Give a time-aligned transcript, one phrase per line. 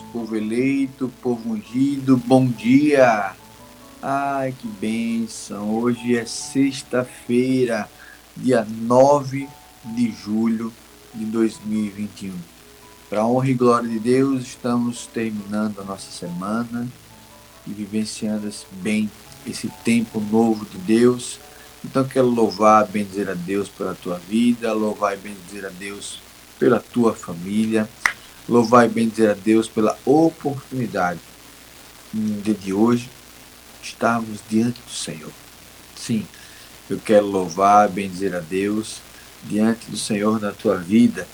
[0.00, 3.32] Povo eleito, povo ungido, bom dia!
[4.00, 5.70] Ai, que bênção!
[5.74, 7.88] Hoje é sexta-feira,
[8.36, 9.48] dia 9
[9.84, 10.72] de julho
[11.14, 12.32] de 2021.
[13.10, 16.86] Para honra e glória de Deus, estamos terminando a nossa semana
[17.66, 19.10] e vivenciando esse- bem
[19.46, 21.38] esse tempo novo de Deus.
[21.84, 26.20] Então, quero louvar, bendizer a Deus pela tua vida, louvar e bendizer a Deus
[26.58, 27.88] pela tua família.
[28.48, 31.20] Louvar e bendizer a Deus pela oportunidade
[32.12, 33.10] dia de hoje
[33.82, 35.32] estarmos diante do Senhor.
[35.94, 36.26] Sim,
[36.88, 39.00] eu quero louvar, bendizer a Deus
[39.44, 41.28] diante do Senhor na tua vida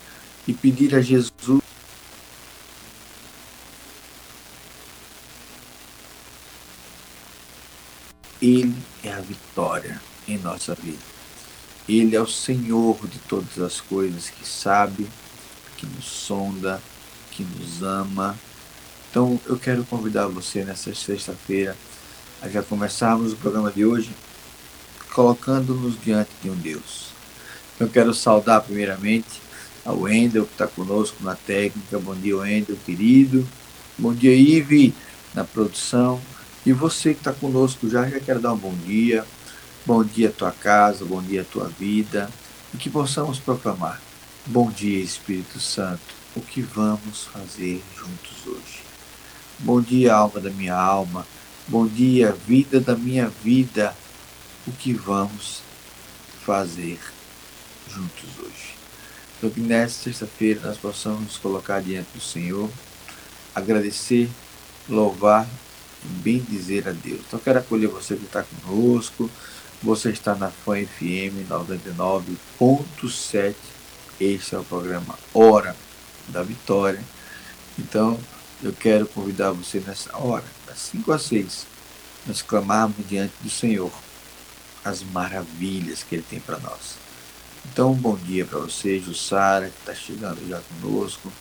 [0.46, 1.62] e pedir a Jesus
[8.42, 10.98] Ele é a vitória em nossa vida.
[11.88, 15.08] Ele é o Senhor de todas as coisas, que sabe,
[15.78, 16.82] que nos sonda,
[17.34, 18.36] que nos ama
[19.10, 21.76] Então eu quero convidar você nessa sexta-feira
[22.40, 24.10] a já começarmos o programa de hoje
[25.12, 27.10] colocando-nos diante de um Deus.
[27.78, 29.40] Eu quero saudar primeiramente
[29.84, 31.98] ao Wendel que está conosco na técnica.
[31.98, 33.46] Bom dia, Wendel, querido.
[33.96, 34.92] Bom dia, Ive,
[35.32, 36.20] na produção.
[36.66, 39.24] E você que está conosco já, já quero dar um bom dia.
[39.86, 42.28] Bom dia à tua casa, bom dia à tua vida.
[42.72, 44.00] E que possamos proclamar.
[44.46, 46.23] Bom dia, Espírito Santo.
[46.36, 48.82] O que vamos fazer juntos hoje?
[49.60, 51.24] Bom dia, alma da minha alma.
[51.68, 53.96] Bom dia, vida da minha vida.
[54.66, 55.62] O que vamos
[56.44, 56.98] fazer
[57.88, 58.74] juntos hoje?
[59.38, 62.68] Então, que nesta sexta-feira nós possamos nos colocar diante do Senhor,
[63.54, 64.28] agradecer,
[64.88, 65.48] louvar
[66.04, 67.20] e bendizer a Deus.
[67.28, 69.30] Então, quero acolher você que está conosco.
[69.80, 73.54] Você está na FAM FM 99.7.
[74.18, 75.83] Este é o programa Hora
[76.28, 77.02] da Vitória.
[77.78, 78.18] Então,
[78.62, 81.66] eu quero convidar você nessa hora, das 5 às 6,
[82.26, 83.92] nós clamarmos diante do Senhor
[84.84, 86.96] as maravilhas que Ele tem para nós.
[87.72, 91.32] Então, um bom dia para você, Jussara, que está chegando já conosco,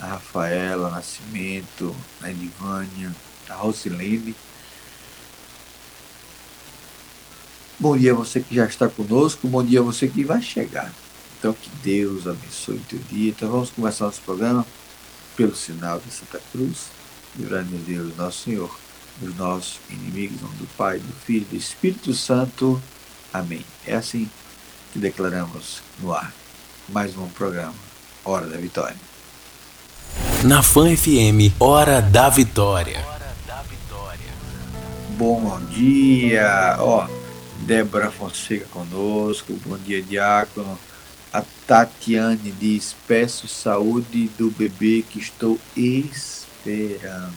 [0.00, 3.14] a Rafaela Nascimento, a Edivânia,
[3.48, 4.34] a Rosilene.
[7.78, 10.92] Bom dia você que já está conosco, bom dia você que vai chegar.
[11.42, 13.30] Então, que Deus abençoe o teu dia.
[13.30, 14.64] Então, vamos começar nosso programa
[15.36, 16.84] pelo sinal de Santa Cruz,
[17.34, 18.78] livrando Deus, nosso Senhor,
[19.16, 22.80] dos nossos inimigos, em nome do Pai, do Filho e do Espírito Santo.
[23.32, 23.66] Amém.
[23.84, 24.30] É assim
[24.92, 26.32] que declaramos no ar
[26.88, 27.74] mais um programa,
[28.24, 28.94] Hora da Vitória.
[30.44, 33.04] Na Fan FM, Hora da Vitória.
[35.18, 37.08] Bom dia, ó,
[37.62, 40.78] Débora Fonseca conosco, bom dia, Diácono.
[41.32, 47.32] A Tatiane diz: Peço saúde do bebê que estou esperando.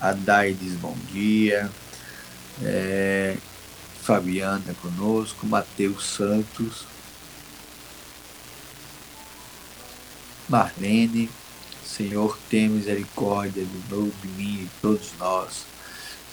[0.00, 1.70] A Dai diz: Bom dia.
[2.62, 3.36] É,
[4.02, 6.86] Fabiana conosco, Matheus Santos,
[10.48, 11.30] Marlene,
[11.84, 15.64] Senhor, tem misericórdia do novo de mim e de todos nós.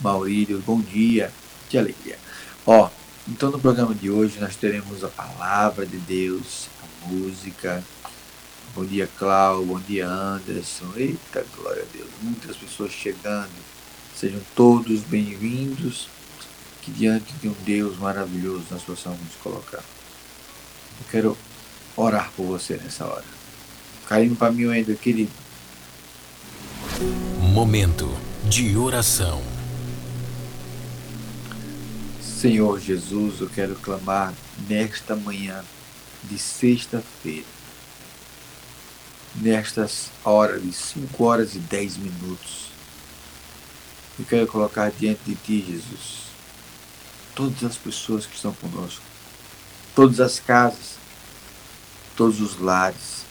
[0.02, 1.32] Maurílio, bom dia,
[1.70, 2.20] que alegria.
[2.66, 2.90] Ó,
[3.28, 7.84] então no programa de hoje nós teremos a palavra de Deus, a música.
[8.76, 10.92] Bom dia, Cláudio, bom dia, Anderson.
[10.96, 13.50] Eita, glória a Deus, muitas pessoas chegando.
[14.16, 16.10] Sejam todos bem-vindos
[16.82, 19.84] que diante de um Deus maravilhoso nós possamos nos colocar.
[21.00, 21.38] Eu quero
[21.96, 23.26] orar por você nessa hora.
[24.08, 25.32] Carinho para mim ainda, querido.
[27.54, 28.10] Momento
[28.50, 29.51] de oração.
[32.42, 34.34] Senhor Jesus, eu quero clamar
[34.68, 35.64] nesta manhã
[36.24, 37.46] de sexta-feira,
[39.36, 42.72] nestas horas de 5 horas e 10 minutos.
[44.18, 46.32] Eu quero colocar diante de Ti, Jesus,
[47.36, 49.04] todas as pessoas que estão conosco,
[49.96, 50.96] todas as casas,
[52.18, 53.24] todos os lares,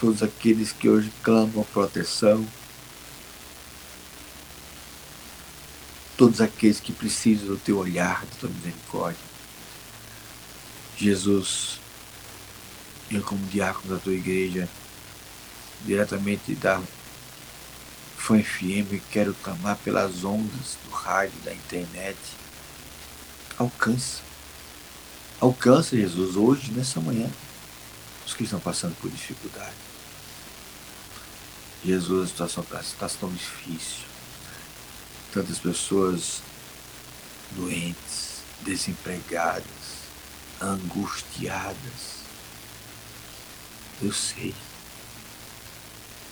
[0.00, 2.42] todos aqueles que hoje clamam proteção,
[6.22, 9.18] todos aqueles que precisam do teu olhar, da tua misericórdia.
[10.96, 11.80] Jesus,
[13.10, 14.68] eu como diácono da tua igreja,
[15.84, 16.80] diretamente da
[18.16, 22.16] Fã FM, quero clamar pelas ondas do rádio, da internet.
[23.58, 24.20] Alcança.
[25.40, 27.28] Alcança, Jesus, hoje, nessa manhã,
[28.24, 29.74] os que estão passando por dificuldade.
[31.84, 34.11] Jesus, a situação está tão difícil
[35.32, 36.42] tantas pessoas
[37.52, 39.64] doentes, desempregadas,
[40.60, 42.22] angustiadas.
[44.00, 44.54] Eu sei.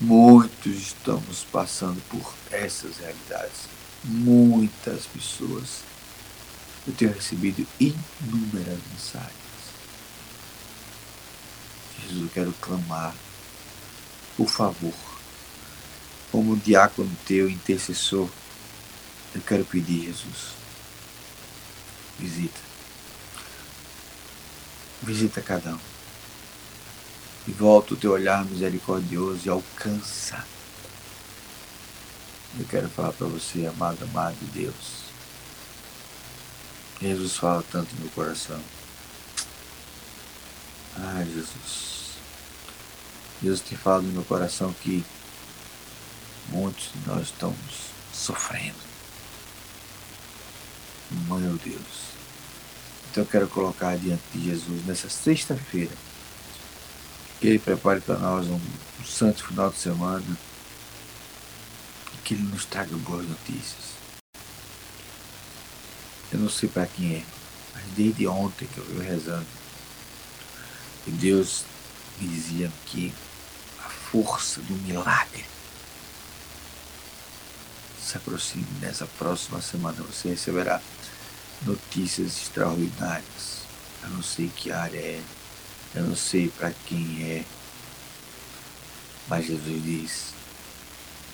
[0.00, 3.68] Muitos estamos passando por essas realidades.
[4.04, 5.82] Muitas pessoas.
[6.86, 9.34] Eu tenho recebido inúmeras mensagens.
[12.00, 13.14] Jesus, eu quero clamar,
[14.36, 14.94] por favor,
[16.32, 18.28] como diácono teu, intercessor,
[19.34, 20.54] eu quero pedir, Jesus,
[22.18, 22.60] visita.
[25.02, 25.78] Visita cada um.
[27.46, 30.44] E volta o teu olhar misericordioso e alcança.
[32.58, 35.00] Eu quero falar para você, amado, amado de Deus.
[37.00, 38.60] Jesus fala tanto no meu coração.
[40.96, 42.16] Ai, Jesus.
[43.40, 45.04] Deus tem falado no meu coração que
[46.48, 47.56] muitos de nós estamos
[48.12, 48.89] sofrendo.
[51.10, 52.10] Meu Deus.
[53.10, 55.92] Então eu quero colocar diante de Jesus nessa sexta-feira.
[57.40, 58.54] Que Ele prepare para nós um,
[59.00, 60.24] um santo final de semana.
[62.24, 63.90] que Ele nos traga boas notícias.
[66.32, 67.24] Eu não sei para quem é,
[67.74, 69.46] mas desde ontem que eu venho rezando,
[71.06, 71.64] e Deus
[72.20, 73.12] me dizia que
[73.84, 75.44] a força do milagre
[78.02, 78.66] se aproxime.
[78.80, 80.80] Nessa próxima semana você receberá
[81.62, 83.60] notícias extraordinárias.
[84.02, 85.22] Eu não sei que área é,
[85.94, 87.44] eu não sei para quem é,
[89.28, 90.34] mas Jesus diz: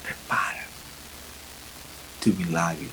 [0.03, 0.67] prepara,
[2.21, 2.91] teu milagre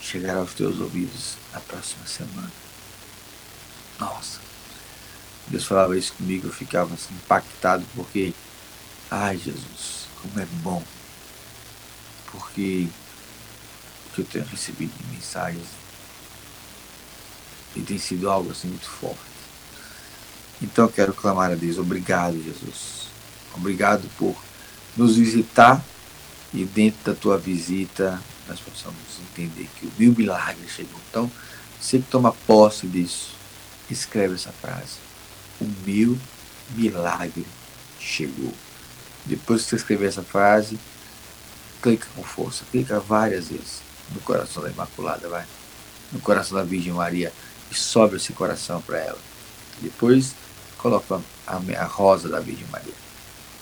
[0.00, 2.52] chegará aos teus ouvidos na próxima semana.
[3.98, 4.40] Nossa,
[5.48, 8.34] Deus falava isso comigo, eu ficava assim, impactado porque,
[9.10, 10.82] ai Jesus, como é bom,
[12.30, 12.88] porque
[14.06, 15.66] o que eu tenho recebido de mensagens
[17.76, 19.18] e tem sido algo assim muito forte.
[20.60, 23.08] Então eu quero clamar a Deus, obrigado Jesus,
[23.54, 24.36] obrigado por
[24.96, 25.82] nos visitar
[26.52, 28.96] e dentro da tua visita nós possamos
[29.30, 30.98] entender que o meu milagre chegou.
[31.10, 31.30] Então,
[31.78, 33.34] você que toma posse disso,
[33.90, 34.96] escreve essa frase.
[35.60, 36.18] O meu
[36.74, 37.46] milagre
[38.00, 38.52] chegou.
[39.26, 40.78] Depois que você escrever essa frase,
[41.82, 43.80] clica com força, clica várias vezes
[44.14, 45.44] no coração da Imaculada, vai.
[46.12, 47.32] No coração da Virgem Maria
[47.70, 49.18] e sobe esse coração para ela.
[49.80, 50.34] Depois
[50.78, 52.94] coloca a, a rosa da Virgem Maria.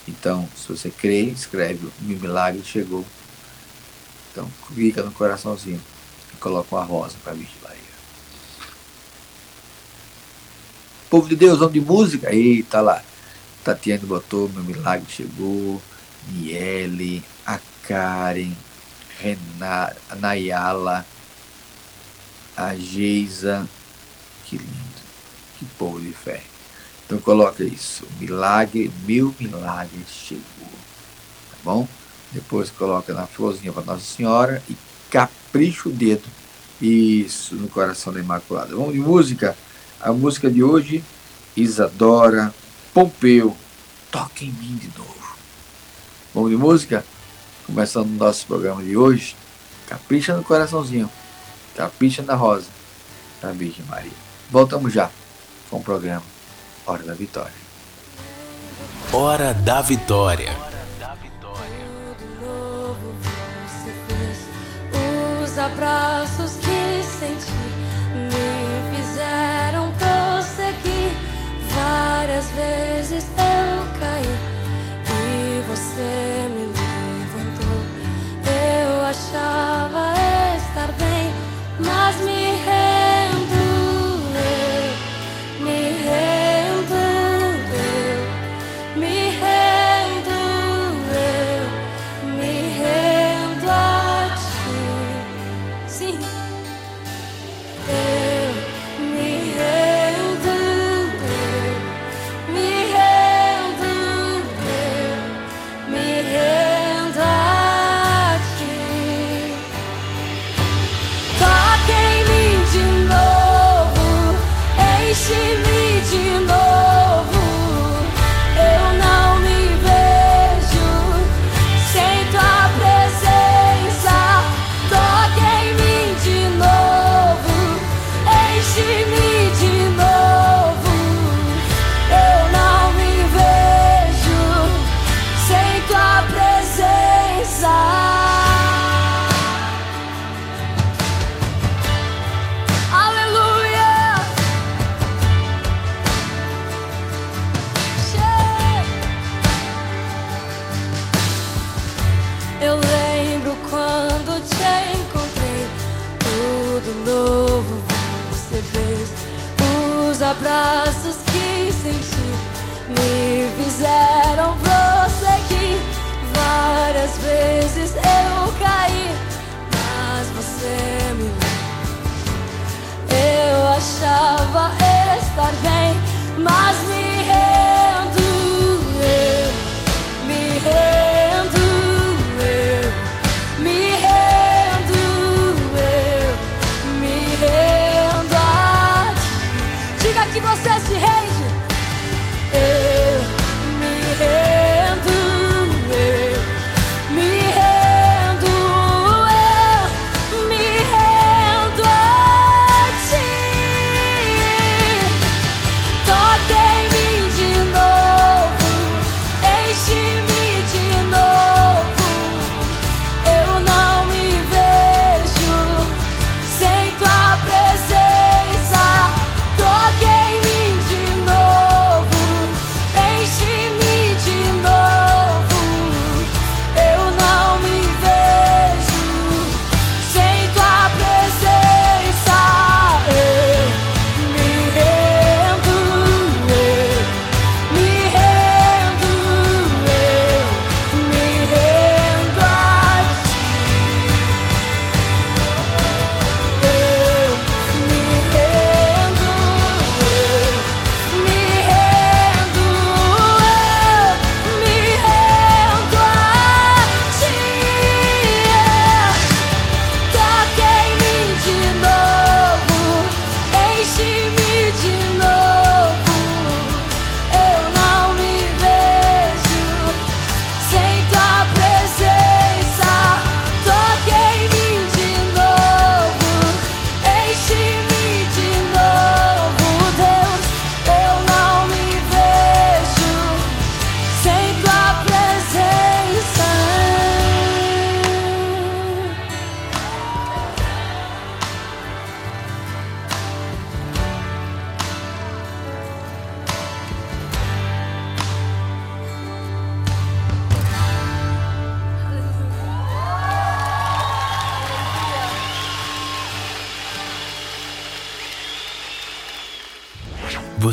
[0.06, 3.04] Então, se você crê, escreve o milagre chegou.
[4.30, 5.82] Então, clica no coraçãozinho
[6.32, 7.76] e coloca uma rosa para a Virgem Maria.
[11.10, 12.32] Povo de Deus, vamos de música?
[12.32, 13.02] Eita lá.
[13.64, 15.82] Tatiane botou, meu milagre chegou.
[16.28, 18.52] Miele, a Karen,
[19.20, 21.06] Renata, Nayala,
[22.56, 23.68] a Geisa.
[24.44, 25.06] Que lindo.
[25.58, 26.42] Que povo de fé.
[27.04, 28.04] Então coloca isso.
[28.18, 30.42] Milagre, meu milagre chegou.
[31.50, 31.88] Tá bom?
[32.32, 34.76] Depois coloca na florzinha para Nossa Senhora e
[35.10, 36.24] capricha o dedo.
[36.80, 38.74] Isso, no coração da Imaculada.
[38.74, 39.56] Vamos de música?
[40.00, 41.02] A música de hoje,
[41.56, 42.52] Isadora
[42.92, 43.56] Pompeu.
[44.10, 45.36] Toca em mim de novo.
[46.34, 47.04] Vamos de música?
[47.66, 49.34] Começando o nosso programa de hoje.
[49.88, 51.10] Capricha no coraçãozinho.
[51.74, 52.68] Capricha na rosa
[53.42, 54.12] da Virgem Maria.
[54.50, 55.10] Voltamos já
[55.68, 56.22] com o programa
[56.86, 57.66] Hora da Vitória.
[59.12, 60.52] Hora da Vitória.
[65.42, 67.50] Os abraços que senti
[68.14, 71.10] me fizeram prosseguir.
[71.74, 73.24] Várias vezes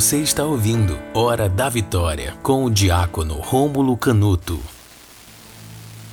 [0.03, 4.61] Você está ouvindo Hora da Vitória com o diácono Rômulo Canuto.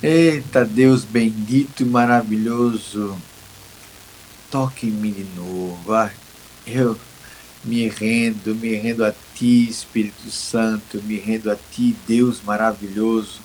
[0.01, 3.17] Eita Deus bendito e maravilhoso,
[4.49, 6.09] toque em mim de novo.
[6.65, 6.97] Eu
[7.65, 13.41] me rendo, me rendo a Ti, Espírito Santo, me rendo a Ti, Deus maravilhoso.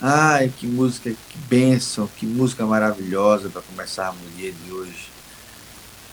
[0.00, 5.10] Ai, que música, que bênção, que música maravilhosa para começarmos o dia de hoje.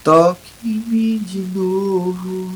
[0.03, 2.53] Toque em mim de novo.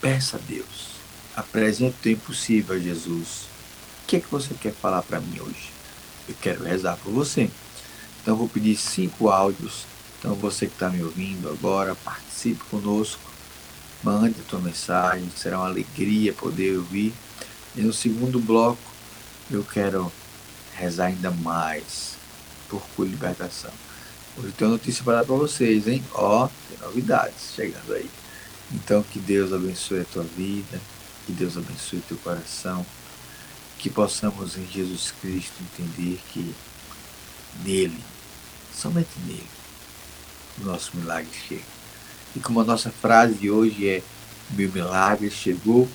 [0.00, 0.94] Peça a Deus.
[1.34, 3.48] Apresente o impossível a Jesus.
[4.02, 5.72] O que é que você quer falar para mim hoje?
[6.28, 7.50] Eu quero rezar por você.
[8.22, 9.84] Então vou pedir cinco áudios.
[10.18, 13.20] Então você que está me ouvindo agora, participe conosco.
[14.02, 15.28] Mande a tua mensagem.
[15.36, 17.12] Será uma alegria poder ouvir.
[17.74, 18.82] E no segundo bloco
[19.50, 20.12] eu quero
[20.76, 22.14] rezar ainda mais
[22.68, 23.72] por libertação.
[24.36, 26.02] Hoje tem uma notícia para dar para vocês, hein?
[26.12, 28.10] Ó, tem novidades chegando aí.
[28.72, 30.80] Então que Deus abençoe a tua vida,
[31.24, 32.84] que Deus abençoe o teu coração,
[33.78, 36.52] que possamos em Jesus Cristo entender que
[37.62, 38.02] nele,
[38.74, 39.46] somente nele,
[40.60, 41.62] o nosso milagre chega.
[42.34, 44.02] E como a nossa frase de hoje é
[44.50, 45.88] meu milagre chegou,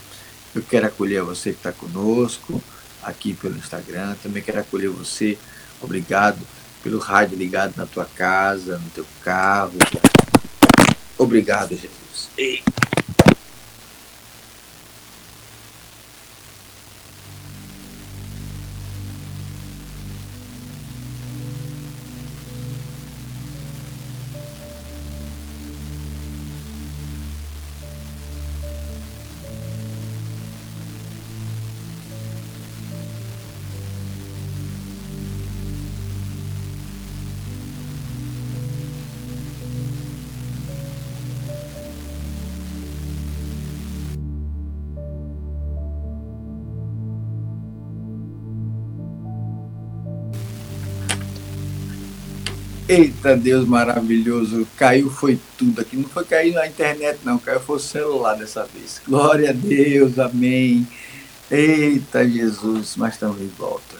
[0.55, 2.63] eu quero acolher você que está conosco
[3.03, 5.37] aqui pelo Instagram, também quero acolher você,
[5.81, 6.39] obrigado
[6.83, 9.73] pelo rádio ligado na tua casa, no teu carro.
[11.17, 12.29] Obrigado, Jesus.
[12.37, 12.63] Ei.
[52.89, 55.95] Eita Deus maravilhoso, caiu foi tudo aqui.
[55.95, 58.99] Não foi cair na internet, não, caiu foi o celular dessa vez.
[59.07, 60.87] Glória a Deus, amém.
[61.51, 63.95] Eita Jesus, mas estamos de volta.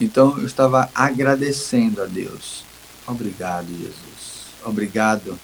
[0.00, 2.64] Então eu estava agradecendo a Deus.
[3.06, 4.46] Obrigado, Jesus.
[4.64, 5.38] Obrigado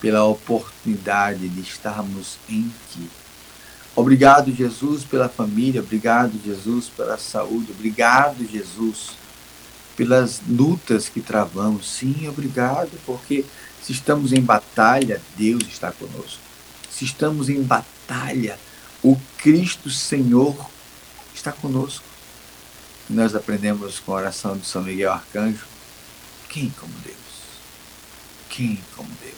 [0.00, 3.10] pela oportunidade de estarmos em Ti.
[3.96, 5.80] Obrigado, Jesus, pela família.
[5.80, 7.72] Obrigado, Jesus, pela saúde.
[7.72, 9.17] Obrigado, Jesus
[9.98, 11.90] pelas lutas que travamos.
[11.90, 13.44] Sim, obrigado, porque
[13.82, 16.38] se estamos em batalha, Deus está conosco.
[16.88, 18.56] Se estamos em batalha,
[19.02, 20.56] o Cristo Senhor
[21.34, 22.04] está conosco.
[23.10, 25.66] Nós aprendemos com a oração de São Miguel Arcanjo:
[26.48, 27.16] quem como Deus?
[28.48, 29.34] Quem como Deus?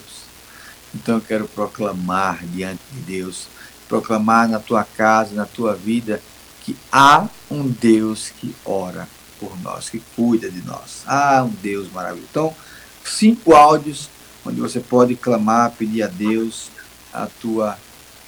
[0.95, 3.47] Então eu quero proclamar diante de Deus,
[3.89, 6.21] proclamar na tua casa, na tua vida,
[6.63, 9.09] que há um Deus que ora
[9.41, 11.03] por nós, que cuida de nós.
[11.07, 12.29] Ah, um Deus maravilhoso.
[12.31, 12.55] Então,
[13.03, 14.11] cinco áudios
[14.45, 16.69] onde você pode clamar, pedir a Deus
[17.13, 17.79] a tua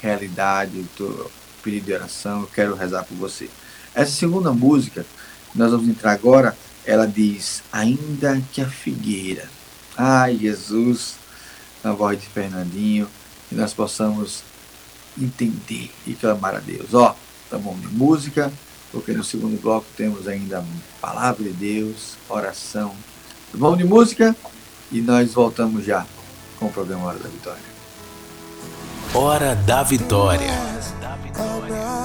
[0.01, 1.31] realidade, o teu
[1.63, 2.41] pedido de oração.
[2.41, 3.49] Eu quero rezar por você.
[3.95, 5.05] Essa segunda música,
[5.55, 9.49] nós vamos entrar agora, ela diz: Ainda que a figueira.
[9.97, 11.17] Ai, Jesus,
[11.85, 13.07] na voz de Fernandinho,
[13.49, 14.43] que nós possamos
[15.21, 16.95] entender e clamar a Deus.
[16.95, 17.15] Ó,
[17.51, 18.51] tá bom de música
[18.93, 20.65] porque no segundo bloco temos ainda
[21.01, 22.95] Palavra de Deus, oração,
[23.53, 24.37] vamos de música
[24.93, 26.07] e nós voltamos já
[26.59, 27.73] com o programa Hora da Vitória.
[29.15, 30.53] Hora da Vitória.
[31.01, 32.03] Da vitória.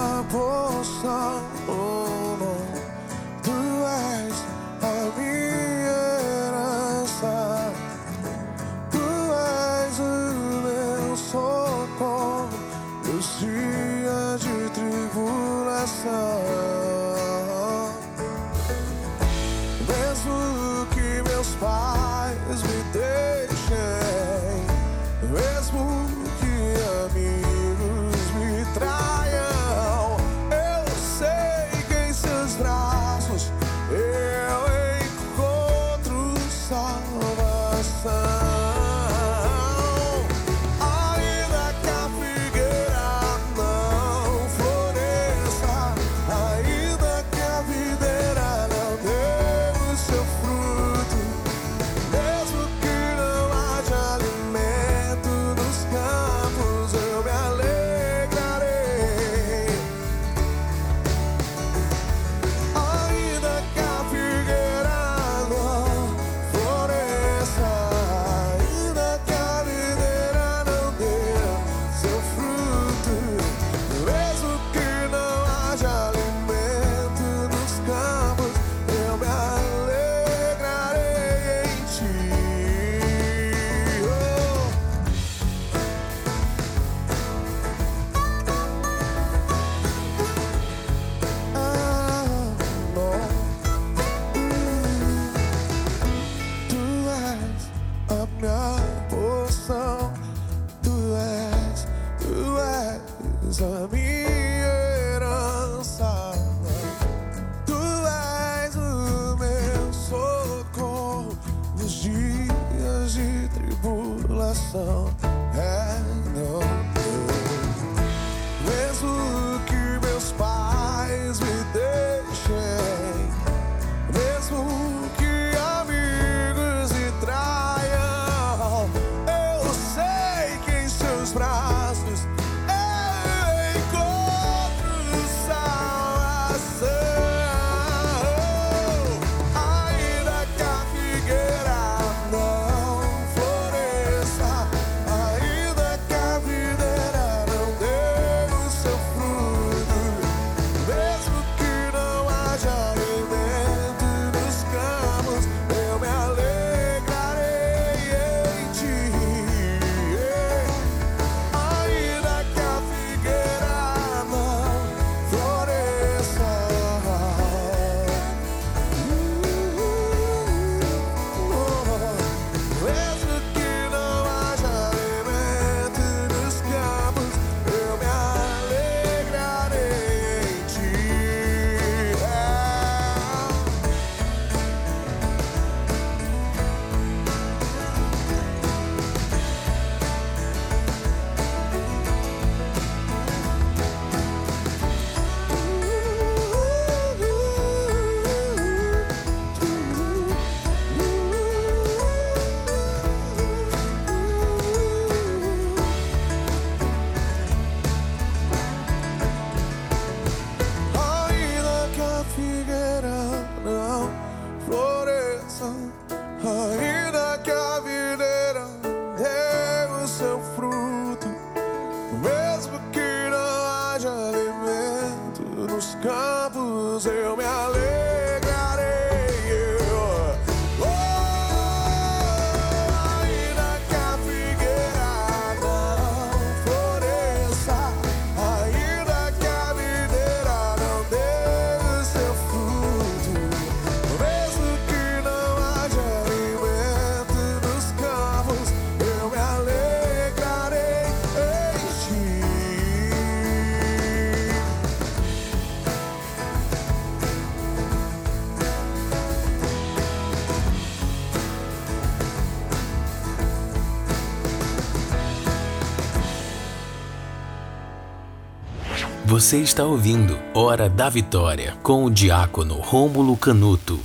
[269.28, 274.00] Você está ouvindo Hora da Vitória com o diácono Rômulo Canuto.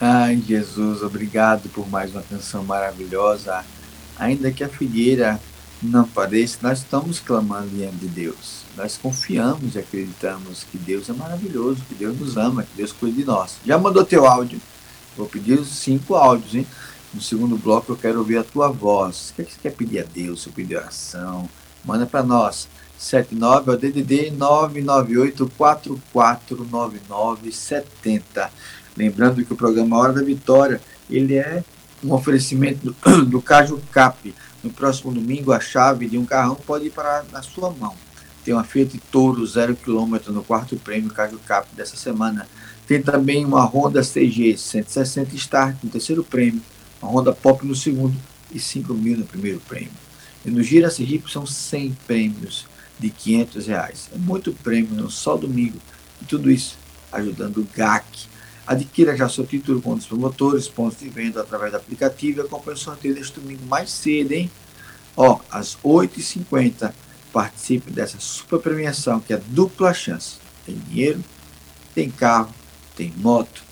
[0.00, 3.64] Ai, Jesus, obrigado por mais uma canção maravilhosa.
[4.18, 5.40] Ainda que a figueira
[5.80, 8.64] não pareça, nós estamos clamando diante de Deus.
[8.76, 13.18] Nós confiamos e acreditamos que Deus é maravilhoso, que Deus nos ama, que Deus cuida
[13.18, 13.58] de nós.
[13.64, 14.60] Já mandou teu áudio?
[15.16, 16.66] Vou pedir os cinco áudios, hein?
[17.14, 19.30] No segundo bloco eu quero ouvir a tua voz.
[19.30, 20.42] O que, é você quer pedir a Deus?
[20.42, 21.48] Você pedir oração?
[21.84, 22.66] Manda para nós.
[22.98, 28.50] 79 é DDD 998 449970.
[28.96, 30.80] Lembrando que o programa Hora da Vitória,
[31.10, 31.64] ele é
[32.02, 34.34] um oferecimento do, do Caju Cap.
[34.62, 37.94] No próximo domingo, a chave de um carrão pode ir para na sua mão.
[38.44, 42.46] Tem uma Fiat Toro 0 km no quarto prêmio Caju Cap dessa semana.
[42.86, 46.62] Tem também uma Honda CG 160 Start no terceiro prêmio,
[47.02, 48.14] uma Honda Pop no segundo
[48.52, 49.90] e 5 mil no primeiro prêmio.
[50.44, 52.66] E no Gira Sergipe são 100 prêmios
[52.98, 54.10] de 500 reais.
[54.12, 55.78] É muito prêmio no só domingo.
[56.20, 56.76] E tudo isso
[57.12, 58.26] ajudando o GAC.
[58.66, 62.76] Adquira já seu título com os promotores, pontos de venda através do aplicativo e acompanhe
[62.76, 64.50] o sorteio deste domingo mais cedo, hein?
[65.16, 66.92] Ó, às 8h50,
[67.32, 70.38] participe dessa super premiação que é dupla chance.
[70.64, 71.22] Tem dinheiro,
[71.94, 72.54] tem carro,
[72.96, 73.62] tem moto,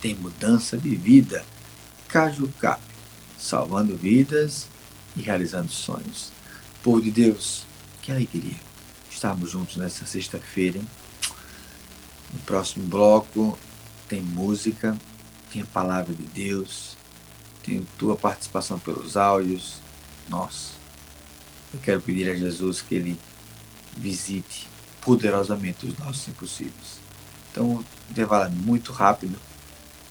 [0.00, 1.44] tem mudança de vida.
[2.08, 2.82] Caju Cap,
[3.38, 4.66] salvando vidas
[5.16, 6.30] e realizando sonhos.
[6.82, 7.64] Povo de Deus,
[8.02, 8.71] que alegria
[9.22, 10.80] estarmos juntos nessa sexta-feira.
[12.32, 13.56] No próximo bloco
[14.08, 14.96] tem música,
[15.52, 16.96] tem a palavra de Deus,
[17.62, 19.76] tem tua participação pelos áudios.
[20.28, 20.72] Nossa,
[21.72, 23.20] eu quero pedir a Jesus que Ele
[23.96, 24.68] visite
[25.00, 27.00] poderosamente os nossos impossíveis.
[27.50, 29.38] Então, intervalo é muito rápido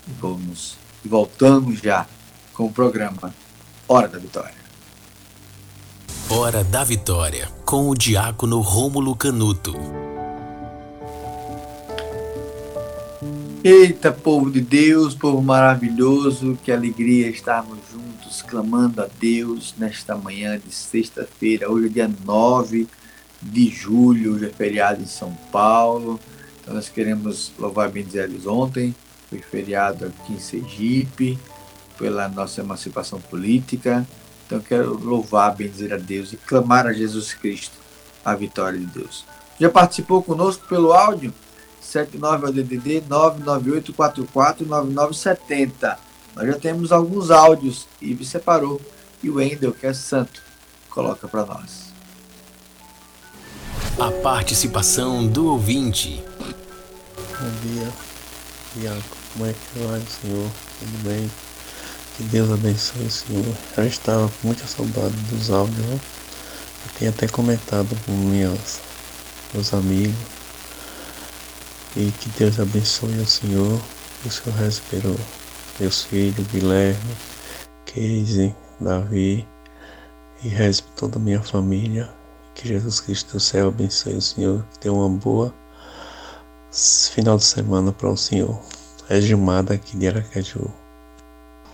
[0.07, 2.07] e vamos e voltamos já
[2.53, 3.33] com o programa
[3.87, 4.60] Hora da Vitória.
[6.33, 9.75] Hora da Vitória com o diácono Rômulo Canuto.
[13.61, 20.57] Eita, povo de Deus, povo maravilhoso, que alegria estarmos juntos, clamando a Deus nesta manhã
[20.57, 21.69] de sexta-feira.
[21.69, 22.87] Hoje é dia 9
[23.41, 26.17] de julho, hoje é feriado em São Paulo.
[26.61, 28.95] Então nós queremos louvar bem eles ontem,
[29.29, 31.37] foi feriado aqui em Sergipe,
[31.97, 34.07] pela nossa emancipação política.
[34.51, 37.71] Então eu quero louvar, bendizer a Deus e clamar a Jesus Cristo
[38.25, 39.23] a vitória de Deus.
[39.57, 41.33] Já participou conosco pelo áudio?
[41.79, 45.97] 79 é o DDD 998449970.
[46.35, 48.81] Nós já temos alguns áudios e me separou.
[49.23, 50.41] E o Wendel, que é santo,
[50.89, 51.93] coloca para nós.
[53.97, 56.21] A participação do ouvinte.
[57.39, 57.87] Bom dia,
[58.83, 59.15] Iaco.
[59.31, 60.51] Como é que vai, Senhor?
[60.79, 61.31] Tudo bem?
[62.21, 63.57] Que Deus abençoe, Senhor.
[63.75, 65.99] Eu estava com muita saudade dos áudios, né?
[66.85, 68.79] Eu tinha até comentado com minhas,
[69.51, 70.13] meus amigos.
[71.97, 73.81] E que Deus abençoe o Senhor.
[74.21, 75.19] Que o Senhor recebeu
[75.79, 77.15] meus filhos, Guilherme,
[77.87, 79.47] Casey, Davi.
[80.43, 82.07] E reze toda a minha família.
[82.53, 84.63] Que Jesus Cristo do céu abençoe o Senhor.
[84.73, 85.51] Que tenha uma boa
[86.71, 88.61] final de semana para o Senhor.
[89.09, 90.80] É Gilmar aqui de Aracaju.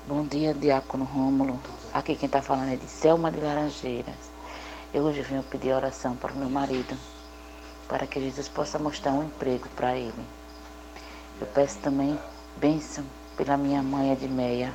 [0.07, 1.59] Bom dia, Diácono Rômulo.
[1.93, 4.15] Aqui quem está falando é de Selma de Laranjeiras.
[4.93, 6.97] Eu hoje venho pedir oração para o meu marido,
[7.89, 10.23] para que Jesus possa mostrar um emprego para ele.
[11.41, 12.17] Eu peço também
[12.55, 13.03] bênção
[13.35, 14.73] pela minha mãe Edmeia,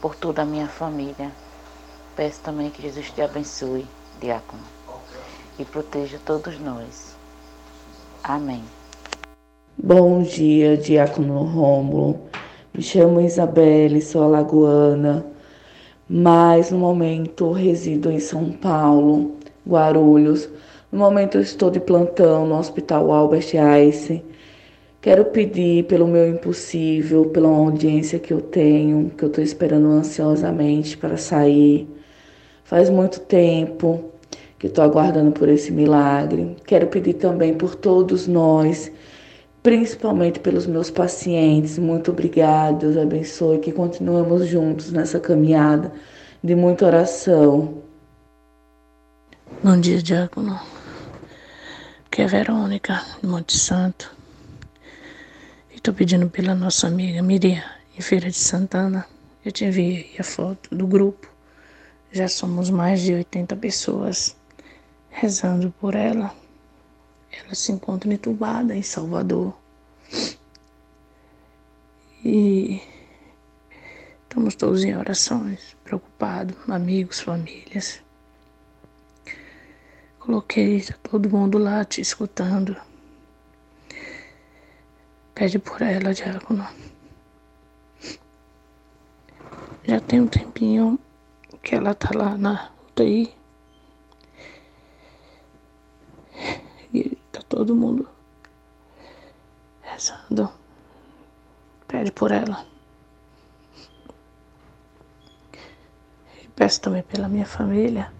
[0.00, 1.30] por toda a minha família.
[2.16, 3.86] Peço também que Jesus te abençoe,
[4.18, 4.62] Diácono,
[5.58, 7.14] e proteja todos nós.
[8.24, 8.64] Amém.
[9.76, 12.26] Bom dia, Diácono Rômulo.
[12.78, 15.26] Me chamo Isabelle, sou alagoana,
[16.08, 19.32] mas no momento resido em São Paulo,
[19.66, 20.48] Guarulhos.
[20.92, 24.22] No momento estou de plantão no Hospital Albert Einstein.
[25.00, 30.96] Quero pedir pelo meu impossível, pela audiência que eu tenho, que eu estou esperando ansiosamente
[30.96, 31.88] para sair.
[32.62, 34.04] Faz muito tempo
[34.56, 36.54] que estou aguardando por esse milagre.
[36.64, 38.92] Quero pedir também por todos nós
[39.62, 41.78] principalmente pelos meus pacientes.
[41.78, 45.92] Muito obrigada, Deus abençoe, que continuemos juntos nessa caminhada
[46.42, 47.82] de muita oração.
[49.62, 50.58] Bom dia, Diácono.
[52.10, 54.14] Que é Verônica, de Monte Santo.
[55.70, 57.62] E estou pedindo pela nossa amiga Miriam,
[57.96, 59.04] em Feira de Santana.
[59.44, 61.28] Eu te enviei a foto do grupo.
[62.12, 64.36] Já somos mais de 80 pessoas
[65.10, 66.32] rezando por ela.
[67.44, 69.56] Ela se encontra entubada em Salvador.
[72.24, 72.82] E
[74.22, 78.02] estamos todos em orações, preocupados, amigos, famílias.
[80.18, 82.76] Coloquei tá todo mundo lá te escutando.
[85.34, 86.68] Pede por ela, Diácono.
[89.84, 90.98] Já tem um tempinho
[91.62, 93.34] que ela tá lá na UTI.
[96.92, 97.17] E
[97.48, 98.08] todo mundo
[99.82, 100.50] rezando.
[101.86, 102.66] Pede por ela.
[106.42, 108.12] E peço também pela minha família,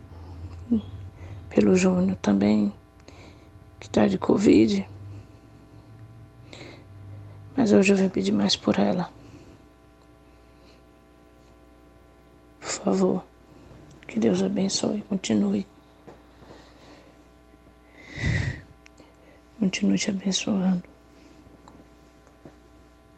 [1.51, 2.73] pelo Júnior também,
[3.79, 4.89] que tá de Covid.
[7.57, 9.11] Mas hoje eu vim pedir mais por ela.
[12.61, 13.25] Por favor,
[14.07, 15.67] que Deus abençoe, continue.
[19.59, 20.85] Continue te abençoando.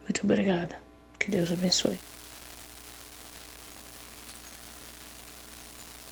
[0.03, 0.79] Muito obrigada.
[1.19, 1.99] Que Deus abençoe.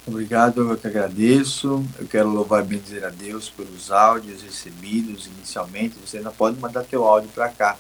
[0.06, 1.86] Obrigado, eu que agradeço.
[2.00, 6.00] Eu quero louvar e bendizer a Deus pelos áudios recebidos inicialmente.
[6.00, 7.78] Você ainda pode mandar teu áudio para cá.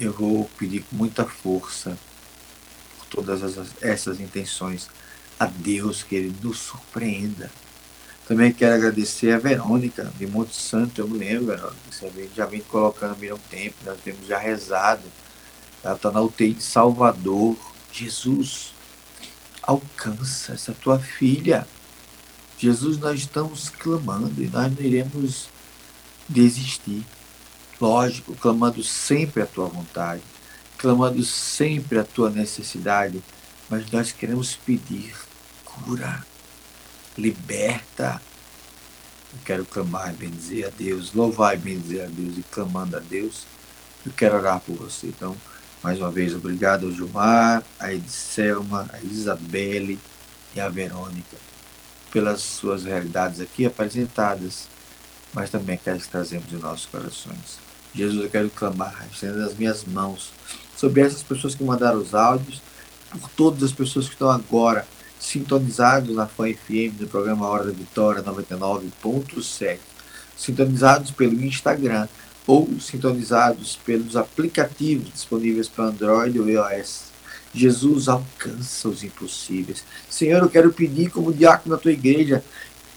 [0.00, 1.96] eu vou pedir com muita força
[2.98, 4.90] por todas essas, intenções
[5.38, 7.48] a Deus que Ele nos surpreenda.
[8.26, 12.60] Também quero agradecer a Verônica de Monte Santo, eu me lembro, Verônica, você já vem
[12.62, 15.02] colocando há um tempo, nós temos já rezado.
[15.84, 17.56] Ela está na UTI de Salvador.
[17.92, 18.72] Jesus,
[19.62, 21.66] alcança essa tua filha.
[22.62, 25.48] Jesus, nós estamos clamando e nós não iremos
[26.28, 27.04] desistir.
[27.80, 30.22] Lógico, clamando sempre a tua vontade,
[30.78, 33.20] clamando sempre a tua necessidade,
[33.68, 35.12] mas nós queremos pedir
[35.64, 36.24] cura.
[37.18, 38.22] liberta.
[39.32, 43.00] Eu quero clamar e bendizer a Deus, louvar e bendizer a Deus e clamando a
[43.00, 43.42] Deus.
[44.06, 45.08] Eu quero orar por você.
[45.08, 45.36] Então,
[45.82, 49.98] mais uma vez, obrigado ao Gilmar, a Edselma, a Isabelle
[50.54, 51.51] e a Verônica
[52.12, 54.68] pelas suas realidades aqui apresentadas,
[55.32, 57.58] mas também aquelas que trazemos em nossos corações.
[57.94, 60.32] Jesus, eu quero clamar, estendendo as minhas mãos
[60.76, 62.60] sobre essas pessoas que mandaram os áudios,
[63.10, 64.86] por todas as pessoas que estão agora
[65.20, 69.78] sintonizados na FAM FM, no programa Hora da Vitória 99.7,
[70.36, 72.08] sintonizados pelo Instagram
[72.46, 77.11] ou sintonizados pelos aplicativos disponíveis para Android ou iOS.
[77.54, 79.84] Jesus alcança os impossíveis.
[80.08, 82.42] Senhor, eu quero pedir como diácono da tua igreja,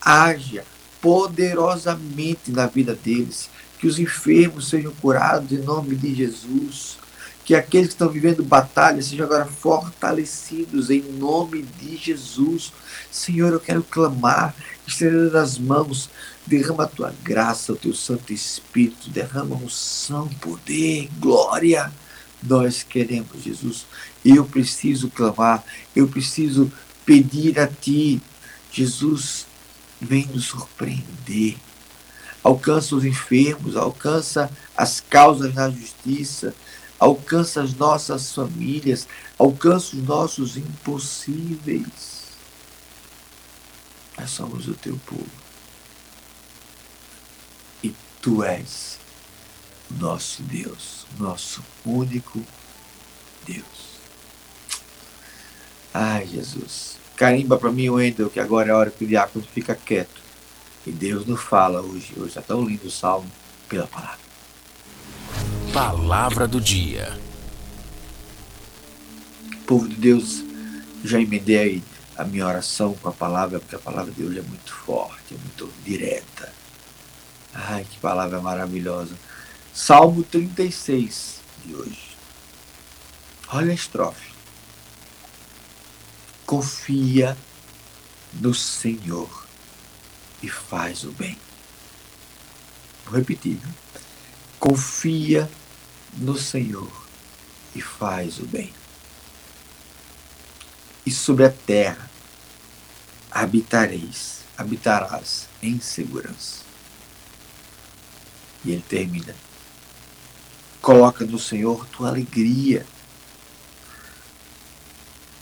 [0.02, 0.64] haja
[1.02, 3.50] poderosamente na vida deles,
[3.80, 6.98] que os enfermos sejam curados em nome de Jesus,
[7.44, 12.74] que aqueles que estão vivendo batalha sejam agora fortalecidos em nome de Jesus.
[13.12, 14.56] Senhor, eu quero clamar,
[14.88, 16.10] estendendo as mãos,
[16.48, 21.92] derrama a tua graça, o teu Santo Espírito, derrama unção, poder, glória.
[22.48, 23.86] Nós queremos, Jesus.
[24.24, 25.64] Eu preciso clamar,
[25.96, 26.72] eu preciso
[27.06, 28.22] pedir a Ti.
[28.72, 29.46] Jesus,
[30.00, 31.58] vem nos surpreender.
[32.44, 36.54] Alcança os enfermos, alcança as causas na justiça,
[37.00, 42.26] alcança as nossas famílias, alcança os nossos impossíveis.
[44.18, 45.26] Nós somos o teu povo.
[47.84, 49.05] E tu és
[49.92, 52.42] nosso Deus, nosso único
[53.46, 53.96] Deus.
[55.94, 56.98] Ai, Jesus.
[57.16, 60.22] Carimba para mim, Wendel, que agora é a hora que o diácono fica quieto.
[60.86, 62.14] E Deus nos fala hoje.
[62.18, 63.32] Hoje está tão lindo o salmo
[63.70, 64.20] pela palavra.
[65.74, 67.18] Palavra do dia.
[69.66, 70.44] Povo de Deus,
[71.04, 71.82] já emendei
[72.18, 75.38] a minha oração com a palavra, porque a palavra de hoje é muito forte, é
[75.38, 76.52] muito direta.
[77.54, 79.16] Ai, que palavra maravilhosa.
[79.76, 82.16] Salmo 36 de hoje.
[83.50, 84.32] Olha a estrofe.
[86.46, 87.38] Confia
[88.32, 89.46] no Senhor
[90.42, 91.38] e faz o bem.
[93.04, 93.58] Vou repetir.
[93.58, 93.74] viu?
[94.58, 95.52] Confia
[96.14, 97.06] no Senhor
[97.76, 98.74] e faz o bem.
[101.06, 102.10] E sobre a terra
[103.30, 106.62] habitareis, habitarás em segurança.
[108.64, 109.36] E ele termina.
[110.86, 112.86] Coloca no Senhor tua alegria.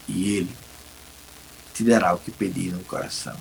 [0.07, 0.57] E ele
[1.73, 3.35] te dará o que pedir no coração.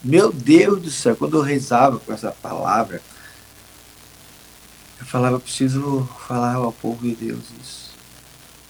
[0.00, 3.02] Meu Deus do céu, quando eu rezava com essa palavra,
[5.00, 7.90] eu falava, preciso falar ao povo de Deus isso.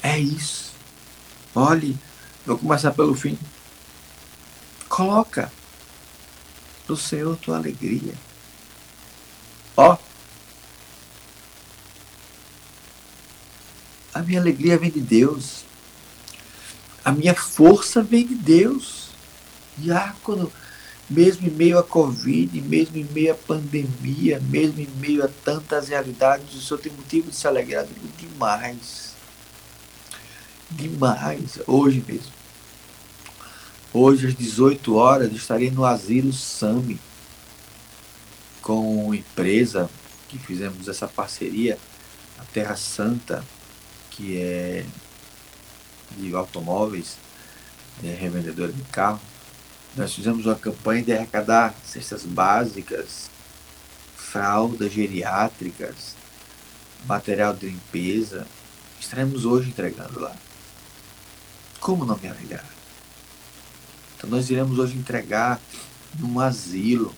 [0.03, 0.72] É isso.
[1.55, 1.95] Olhe,
[2.47, 3.39] vou começar pelo fim.
[4.89, 5.53] Coloca
[6.89, 8.14] no Senhor tua alegria.
[9.76, 9.99] Ó,
[14.19, 15.64] a minha alegria vem de Deus.
[17.05, 19.11] A minha força vem de Deus.
[19.77, 20.53] Diácono,
[21.09, 25.89] mesmo em meio à Covid, mesmo em meio à pandemia, mesmo em meio a tantas
[25.89, 27.87] realidades, o senhor tem motivo de se alegrar
[28.19, 29.14] demais.
[30.69, 31.61] Demais.
[31.64, 32.33] Hoje mesmo.
[33.95, 36.99] Hoje, às 18 horas, estarei no Asilo Sami
[38.61, 39.89] com uma empresa
[40.29, 41.79] que fizemos essa parceria,
[42.37, 43.45] a Terra Santa,
[44.19, 44.85] que é
[46.19, 47.16] de automóveis,
[48.03, 49.21] é revendedora de carro.
[49.97, 53.31] Nós fizemos uma campanha de arrecadar cestas básicas,
[54.16, 56.16] fraldas geriátricas,
[57.07, 58.45] material de limpeza.
[59.01, 60.35] Estaremos hoje entregando lá.
[61.79, 62.66] Como não me alegrar?
[64.16, 65.61] Então nós iremos hoje entregar
[66.19, 67.14] num asilo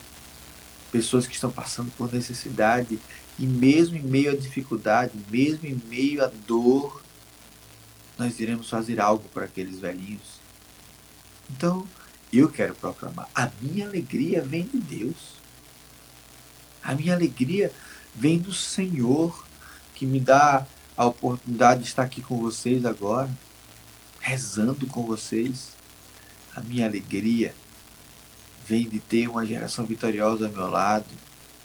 [0.91, 2.99] pessoas que estão passando por necessidade
[3.39, 7.01] e mesmo em meio à dificuldade, mesmo em meio à dor,
[8.17, 10.39] nós iremos fazer algo para aqueles velhinhos.
[11.49, 11.87] Então,
[12.31, 15.41] eu quero proclamar: a minha alegria vem de Deus.
[16.83, 17.71] A minha alegria
[18.13, 19.45] vem do Senhor,
[19.95, 20.65] que me dá
[20.97, 23.29] a oportunidade de estar aqui com vocês agora,
[24.19, 25.71] rezando com vocês.
[26.55, 27.55] A minha alegria
[28.67, 31.05] vem de ter uma geração vitoriosa ao meu lado,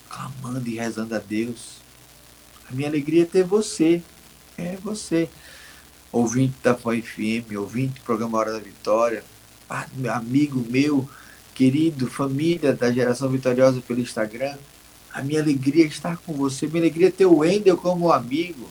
[0.09, 1.77] clamando e rezando a Deus.
[2.69, 4.03] A minha alegria é ter você,
[4.59, 5.29] é você,
[6.11, 9.23] ouvinte da Fã FM, ouvinte do programa Hora da Vitória,
[10.13, 11.09] amigo meu,
[11.55, 14.57] querido, família da Geração Vitoriosa pelo Instagram.
[15.13, 18.69] A minha alegria é estar com você, minha alegria é ter o Wendel como amigo,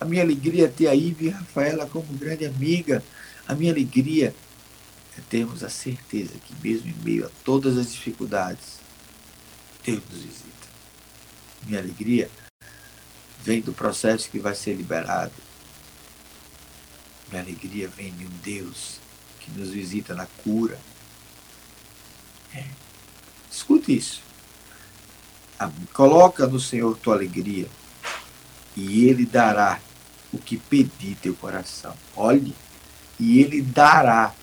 [0.00, 3.02] a minha alegria é ter a Ivy e a Rafaela como grande amiga,
[3.46, 4.34] a minha alegria
[5.20, 8.80] termos a certeza que, mesmo em meio a todas as dificuldades,
[9.84, 10.68] Deus nos visita.
[11.66, 12.30] Minha alegria
[13.42, 15.32] vem do processo que vai ser liberado.
[17.30, 18.98] Minha alegria vem de um Deus
[19.40, 20.78] que nos visita na cura.
[22.54, 22.66] É.
[23.50, 24.22] Escute isso.
[25.58, 27.68] Ah, Coloca no Senhor tua alegria
[28.76, 29.80] e Ele dará
[30.32, 31.94] o que pedir teu coração.
[32.16, 32.54] Olhe,
[33.18, 34.34] e Ele dará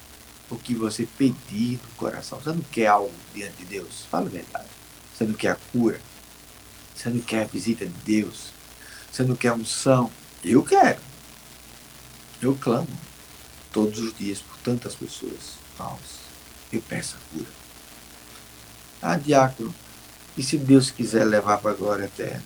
[0.50, 2.40] o que você pedir no coração.
[2.40, 4.06] Você não quer algo diante de Deus?
[4.10, 4.68] Fala a verdade.
[5.16, 6.00] Você não quer a cura?
[6.96, 8.52] Você não quer a visita de Deus?
[9.12, 10.12] Você não quer a unção?
[10.44, 11.00] Eu quero.
[12.42, 12.88] Eu clamo
[13.72, 15.58] todos os dias por tantas pessoas.
[15.76, 16.20] Irmãos,
[16.72, 17.50] eu peço a cura.
[19.02, 19.74] Ah, diácono,
[20.38, 22.44] e se Deus quiser levar para a glória eterna?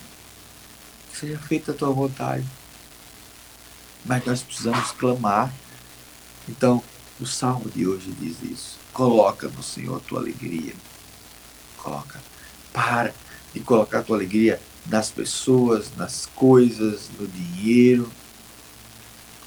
[1.11, 2.45] Que seja feita a tua vontade.
[4.05, 5.53] Mas nós precisamos clamar.
[6.47, 6.83] Então,
[7.19, 8.79] o salmo de hoje diz isso.
[8.91, 10.73] Coloca no Senhor a tua alegria.
[11.77, 12.21] Coloca.
[12.71, 13.13] Para
[13.53, 18.11] de colocar a tua alegria nas pessoas, nas coisas, no dinheiro.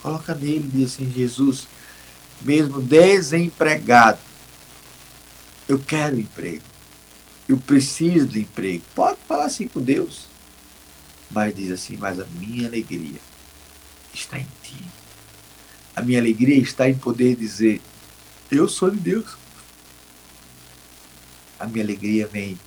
[0.02, 1.66] Coloca nele, diz assim, Jesus,
[2.40, 4.18] mesmo desempregado,
[5.68, 6.62] eu quero emprego.
[7.48, 8.84] Eu preciso de emprego.
[8.94, 10.26] Pode falar assim com Deus.
[11.30, 13.20] Mas diz assim, mas a minha alegria
[14.14, 14.84] está em ti.
[15.96, 17.80] A minha alegria está em poder dizer,
[18.50, 19.34] eu sou de Deus.
[21.58, 22.58] A minha alegria vem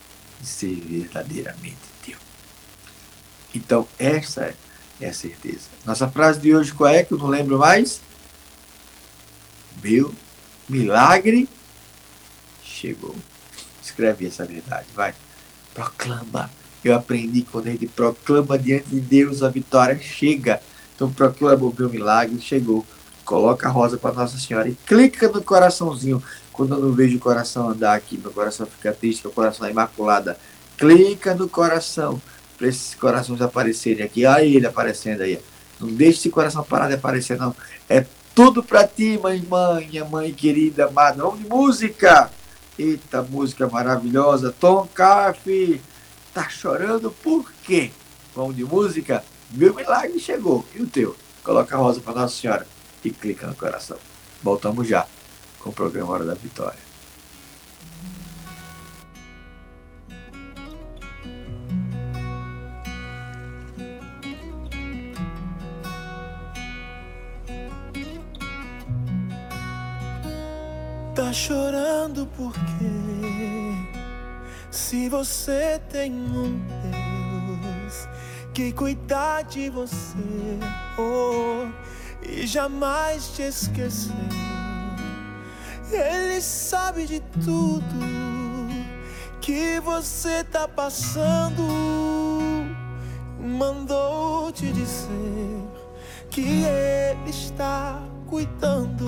[0.42, 2.18] de ser verdadeiramente teu.
[3.54, 4.56] Então, essa
[5.00, 5.68] é a certeza.
[5.86, 8.02] Nossa frase de hoje qual é que eu não lembro mais?
[9.84, 10.14] Meu
[10.68, 11.48] milagre
[12.64, 13.16] chegou.
[13.82, 15.14] Escreve essa verdade, vai.
[15.74, 16.50] Proclama.
[16.84, 20.62] Eu aprendi quando a gente proclama diante de Deus a vitória chega.
[20.96, 22.86] Então proclama o meu milagre chegou.
[23.30, 26.20] Coloca a rosa para Nossa Senhora e clica no coraçãozinho.
[26.52, 29.70] Quando eu não vejo o coração andar aqui, meu coração fica triste, meu coração é
[29.70, 30.36] imaculada.
[30.76, 32.20] Clica no coração
[32.58, 34.26] para esses corações aparecerem aqui.
[34.26, 35.40] Olha ele aparecendo aí.
[35.80, 37.56] Não deixe esse coração parar de aparecer, não.
[37.88, 38.04] É
[38.34, 41.22] tudo para ti, mãe, mãe, minha mãe querida, amada.
[41.22, 42.32] Vamos de música.
[42.80, 44.52] Eita, música maravilhosa.
[44.60, 45.46] Tom Carf,
[46.34, 47.92] tá chorando por quê?
[48.36, 49.24] Vamos de música?
[49.52, 50.66] Meu milagre chegou.
[50.74, 51.16] E o teu?
[51.44, 53.98] Coloca a rosa para Nossa Senhora e clica no coração.
[54.42, 55.08] Voltamos já
[55.60, 56.90] com o programa Hora da Vitória.
[71.16, 73.20] Tá chorando por quê?
[74.72, 78.08] Se você tem um Deus
[78.54, 80.18] que cuida de você,
[80.98, 81.68] oh,
[82.32, 84.14] e jamais te esqueceu.
[85.92, 87.84] Ele sabe de tudo
[89.42, 91.64] que você tá passando.
[93.40, 95.64] Mandou te dizer
[96.30, 99.08] que ele está cuidando.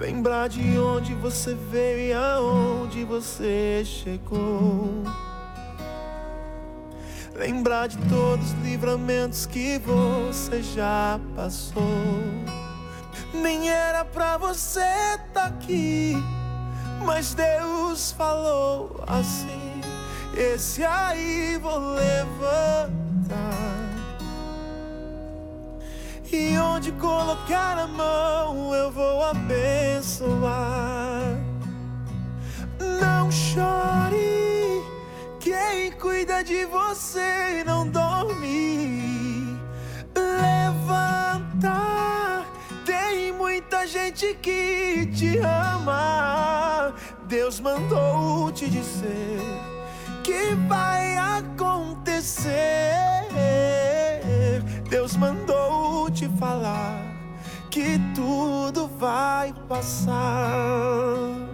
[0.00, 5.04] Lembrar de onde você veio e aonde você chegou.
[7.40, 11.82] Lembrar de todos os livramentos que você já passou.
[13.32, 14.84] Nem era pra você
[15.14, 16.14] estar aqui,
[17.02, 19.80] mas Deus falou assim:
[20.36, 23.30] Esse aí vou levantar.
[26.30, 30.28] E onde colocar a mão eu vou abençoar.
[33.00, 33.89] Não chore,
[36.42, 39.58] de você não dorme.
[40.16, 41.76] Levanta,
[42.86, 46.94] tem muita gente que te ama.
[47.26, 49.40] Deus mandou te dizer
[50.22, 52.50] que vai acontecer.
[54.88, 57.02] Deus mandou te falar
[57.70, 61.49] que tudo vai passar.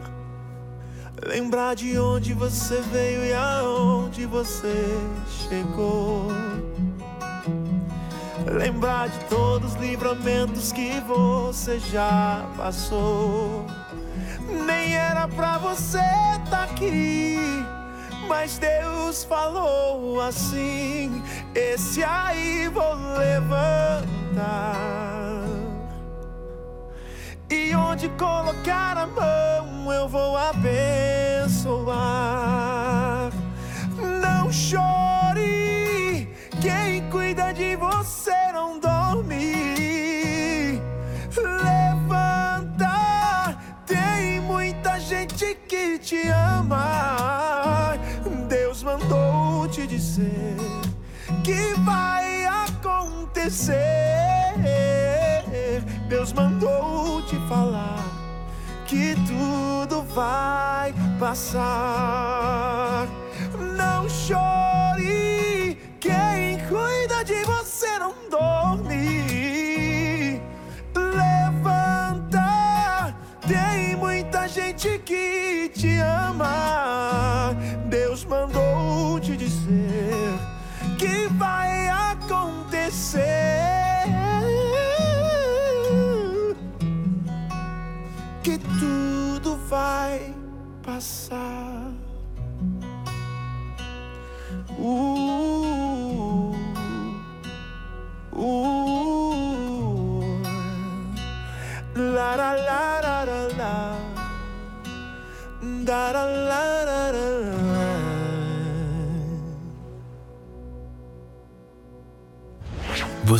[1.26, 4.96] Lembrar de onde você veio e aonde você
[5.26, 6.28] chegou.
[8.46, 13.66] Lembrar de todos os livramentos que você já passou.
[14.66, 15.98] Nem era pra você
[16.44, 17.36] estar aqui.
[18.28, 21.20] Mas Deus falou assim:
[21.52, 24.76] Esse aí vou levantar.
[27.48, 30.66] E onde colocar a mão eu vou abençoar.
[34.20, 36.28] Não chore,
[36.60, 40.82] quem cuida de você não dorme.
[41.36, 42.90] Levanta,
[43.86, 47.96] tem muita gente que te ama.
[48.48, 50.56] Deus mandou te dizer
[51.44, 54.35] que vai acontecer.
[56.08, 58.04] Deus mandou te falar
[58.86, 63.08] que tudo vai passar.
[63.76, 69.05] Não chore, quem cuida de você não dorme.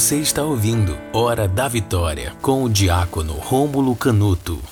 [0.06, 4.62] Você está ouvindo Hora da Vitória com o diácono Rômulo Canuto.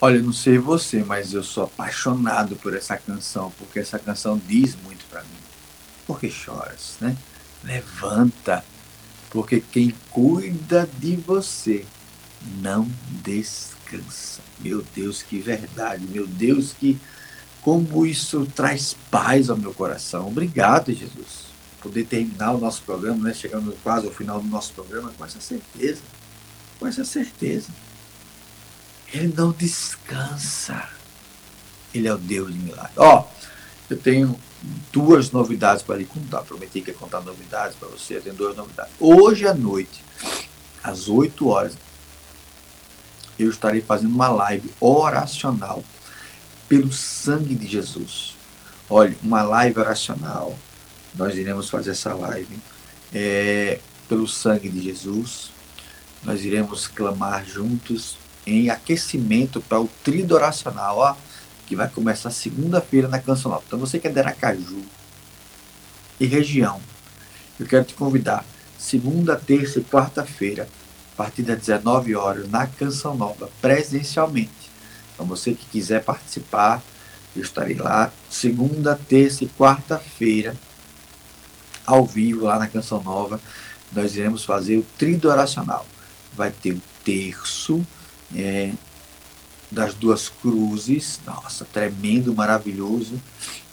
[0.00, 4.76] Olha, não sei você, mas eu sou apaixonado por essa canção, porque essa canção diz
[4.82, 5.38] muito pra mim.
[6.04, 7.16] Por que choras, né?
[7.62, 8.64] Levanta,
[9.30, 11.86] porque quem cuida de você
[12.60, 12.90] não
[13.22, 14.40] descansa.
[14.58, 16.98] Meu Deus, que verdade, meu Deus, que
[17.60, 20.26] como isso traz paz ao meu coração.
[20.26, 21.51] Obrigado, Jesus.
[21.82, 23.34] Poder terminar o nosso programa, né?
[23.34, 26.00] Chegando quase ao final do nosso programa com essa certeza.
[26.78, 27.68] Com essa certeza.
[29.12, 30.88] Ele não descansa.
[31.92, 32.92] Ele é o Deus de milagre.
[32.96, 33.26] Ó,
[33.90, 34.38] eu tenho
[34.92, 36.42] duas novidades para lhe contar.
[36.42, 38.16] Prometi que ia contar novidades para você.
[38.16, 38.92] Eu tenho duas novidades.
[38.98, 40.02] Hoje à noite,
[40.82, 41.74] às 8 horas,
[43.38, 45.82] eu estarei fazendo uma live oracional
[46.68, 48.36] pelo sangue de Jesus.
[48.88, 50.56] Olha, uma live oracional.
[51.14, 52.58] Nós iremos fazer essa live
[53.12, 55.50] é, pelo sangue de Jesus.
[56.22, 61.16] Nós iremos clamar juntos em aquecimento para o tríduo oracional, ó,
[61.66, 63.64] que vai começar segunda-feira na Canção Nova.
[63.66, 64.82] Então você que é de Aracaju
[66.18, 66.80] e região,
[67.58, 68.44] eu quero te convidar
[68.78, 70.68] segunda, terça e quarta-feira,
[71.12, 74.70] a partir das 19 horas, na Canção Nova, presencialmente.
[75.14, 76.82] Então você que quiser participar,
[77.36, 80.56] eu estarei lá segunda, terça e quarta-feira,
[81.86, 83.40] ao vivo lá na Canção Nova.
[83.92, 85.86] Nós iremos fazer o tríduo oracional.
[86.34, 87.86] Vai ter o terço,
[88.34, 88.72] é,
[89.72, 93.20] das duas cruzes, nossa, tremendo, maravilhoso.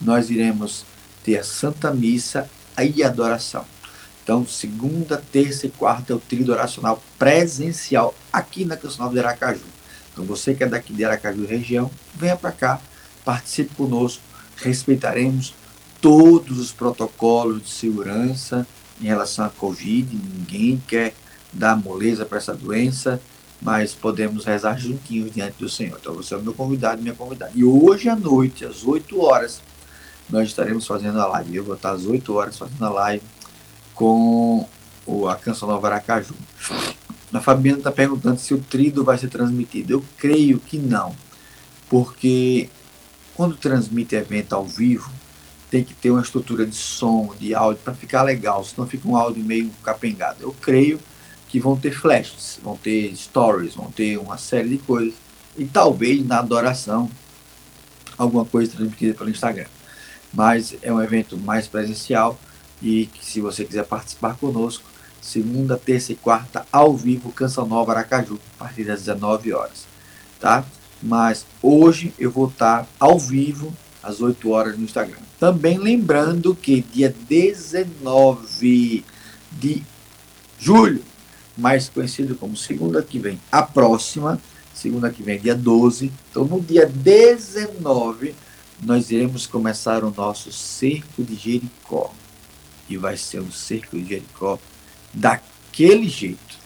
[0.01, 0.85] Nós iremos
[1.23, 2.49] ter a Santa Missa
[2.79, 3.65] e a adoração.
[4.23, 9.19] Então, segunda, terça e quarta é o tríduo oracional presencial aqui na Canção Nova de
[9.19, 9.65] Aracaju.
[10.13, 12.79] Então, você que é daqui de Aracaju região, venha para cá,
[13.25, 14.23] participe conosco,
[14.57, 15.53] respeitaremos
[16.01, 18.65] todos os protocolos de segurança
[19.01, 20.15] em relação à Covid.
[20.15, 21.13] Ninguém quer
[21.51, 23.21] dar moleza para essa doença
[23.61, 25.97] mas podemos rezar juntinhos diante do Senhor.
[25.99, 27.51] Então você é o meu convidado, minha convidada.
[27.53, 29.61] E hoje à noite, às 8 horas,
[30.29, 31.55] nós estaremos fazendo a live.
[31.55, 33.23] Eu vou estar às 8 horas fazendo a live
[33.93, 34.67] com
[35.29, 36.35] a Canção Nova Aracaju.
[37.33, 39.93] A Fabiana está perguntando se o trido vai ser transmitido.
[39.93, 41.15] Eu creio que não,
[41.89, 42.69] porque
[43.35, 45.11] quando transmite evento ao vivo,
[45.69, 49.15] tem que ter uma estrutura de som, de áudio, para ficar legal, senão fica um
[49.15, 50.37] áudio meio capengado.
[50.41, 50.99] Eu creio
[51.47, 55.13] que vão ter flashes, vão ter stories, vão ter uma série de coisas.
[55.57, 57.09] E talvez na adoração
[58.17, 59.67] alguma coisa transmitida pelo Instagram.
[60.33, 62.39] Mas é um evento mais presencial
[62.81, 64.83] e que, se você quiser participar conosco,
[65.21, 69.85] segunda, terça e quarta, ao vivo, Canção Nova Aracaju, a partir das 19 horas.
[70.39, 70.63] Tá?
[71.01, 75.19] Mas hoje eu vou estar ao vivo às 8 horas no Instagram.
[75.39, 79.03] Também lembrando que dia 19
[79.51, 79.83] de
[80.59, 81.03] julho
[81.59, 84.41] mais conhecido como segunda que vem, a próxima,
[84.73, 86.11] segunda que vem, dia 12.
[86.31, 88.33] Então, no dia 19,
[88.81, 92.13] nós iremos começar o nosso cerco de Jericó.
[92.89, 94.57] E vai ser um cerco de Jericó
[95.13, 96.57] daquele jeito.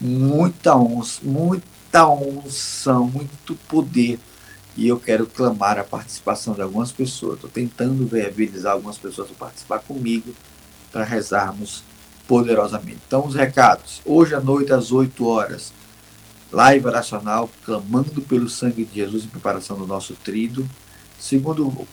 [0.00, 4.20] Muita onça, muita unção, muito poder.
[4.78, 7.34] E eu quero clamar a participação de algumas pessoas.
[7.34, 10.32] Estou tentando viabilizar algumas pessoas para participar comigo
[10.92, 11.82] para rezarmos
[12.28, 13.00] poderosamente.
[13.04, 14.00] Então, os recados.
[14.06, 15.72] Hoje à noite, às 8 horas,
[16.52, 20.64] live oracional, clamando pelo sangue de Jesus em preparação do nosso trido.
[21.18, 21.84] Segundo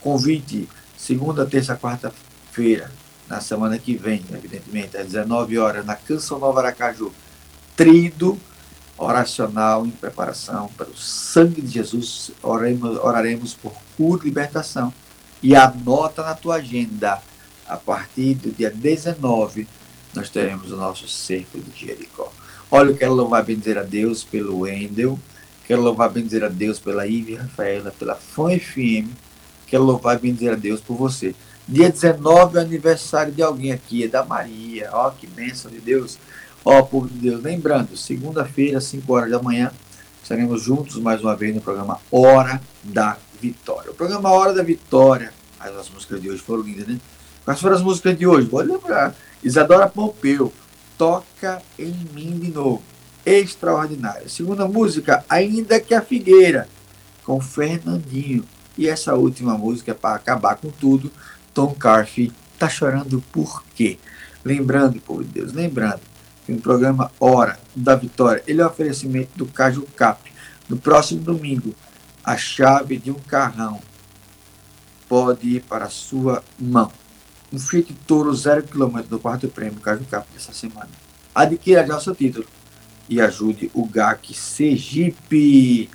[0.00, 0.66] convite,
[0.96, 2.90] segunda, terça, quarta-feira,
[3.28, 7.12] na semana que vem, evidentemente, às 19 horas, na Canção Nova Aracaju,
[7.76, 8.40] trido
[9.00, 12.30] oracional em preparação para o sangue de Jesus.
[12.42, 14.92] Oremos, oraremos por cura e libertação
[15.42, 17.20] E anota na tua agenda,
[17.66, 19.66] a partir do dia 19,
[20.14, 22.30] nós teremos o nosso cerco de Jericó.
[22.70, 25.18] Olha, eu quero louvar bem dizer a Deus pelo Wendel,
[25.66, 29.08] quero louvar bem dizer a Deus pela Ivy Rafaela, pela Fã FM,
[29.66, 31.34] quero louvar bem dizer a Deus por você.
[31.66, 34.90] Dia 19 é aniversário de alguém aqui, é da Maria.
[34.92, 36.18] Ó, que bênção de Deus.
[36.64, 37.42] Ó, povo de Deus.
[37.42, 39.72] Lembrando, segunda-feira, 5 horas da manhã,
[40.22, 43.90] estaremos juntos mais uma vez no programa Hora da Vitória.
[43.90, 45.32] O programa Hora da Vitória.
[45.58, 47.00] As, as músicas de hoje foram lindas, né?
[47.44, 48.46] Quais foram as músicas de hoje?
[48.46, 49.14] Vou lembrar.
[49.42, 50.52] Isadora Pompeu,
[50.98, 52.82] Toca em mim de novo.
[53.24, 54.28] Extraordinária.
[54.28, 56.68] Segunda música, Ainda que a Figueira,
[57.24, 58.44] com Fernandinho.
[58.76, 61.10] E essa última música, para acabar com tudo,
[61.54, 63.98] Tom Carfe, Tá Chorando Por Quê?
[64.44, 66.09] Lembrando, povo de Deus, lembrando
[66.50, 70.30] que no programa Hora da Vitória, ele é um oferecimento do Caju Cap.
[70.68, 71.74] No próximo domingo,
[72.24, 73.80] a chave de um carrão
[75.08, 76.90] pode ir para a sua mão.
[77.52, 80.90] Um Fiat Toro 0 km do quarto prêmio Caju Cap dessa semana.
[81.32, 82.46] Adquira já o seu título
[83.08, 85.88] e ajude o GAC Sergipe.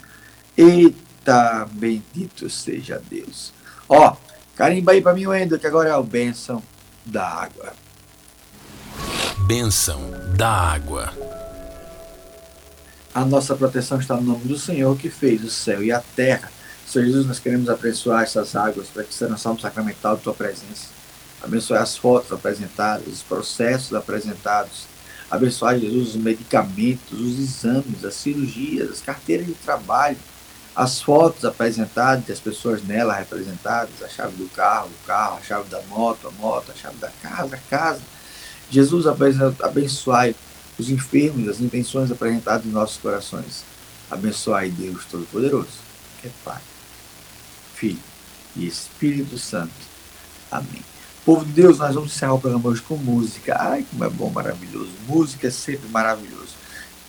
[0.56, 3.54] Eita, bendito seja Deus.
[3.90, 4.16] Ó,
[4.56, 6.64] carimba aí para mim, Wendel, que agora é o bênção
[7.06, 7.74] da água.
[9.48, 11.14] Bênção da água.
[13.14, 16.52] A nossa proteção está no nome do Senhor que fez o céu e a terra.
[16.86, 20.34] Senhor Jesus, nós queremos abençoar essas águas para que seja a salmo sacramental de tua
[20.34, 20.88] presença.
[21.42, 24.86] Abençoar as fotos apresentadas, os processos apresentados.
[25.30, 30.18] Abençoar, Jesus, os medicamentos, os exames, as cirurgias, as carteiras de trabalho,
[30.76, 35.70] as fotos apresentadas, as pessoas nela representadas, a chave do carro, o carro, a chave
[35.70, 38.02] da moto, a moto, a chave da casa, a casa.
[38.70, 40.36] Jesus, abençoai
[40.78, 43.64] os enfermos, as intenções apresentadas em nossos corações.
[44.10, 45.68] Abençoai Deus Todo-Poderoso,
[46.22, 46.62] que é Pai,
[47.76, 48.00] Filho
[48.56, 49.74] e Espírito Santo.
[50.52, 50.84] Amém.
[51.26, 53.56] Povo de Deus, nós vamos encerrar o programa hoje com música.
[53.60, 54.92] Ai, como é bom, maravilhoso.
[55.08, 56.54] Música é sempre maravilhoso.